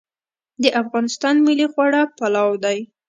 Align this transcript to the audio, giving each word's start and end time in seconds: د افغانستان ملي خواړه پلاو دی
د 0.61 0.63
افغانستان 0.81 1.35
ملي 1.47 1.67
خواړه 1.73 2.01
پلاو 2.17 2.51
دی 2.63 2.77